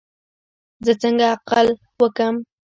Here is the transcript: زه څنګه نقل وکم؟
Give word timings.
زه 0.85 0.93
څنګه 1.01 1.27
نقل 1.31 1.67
وکم؟ 2.01 2.35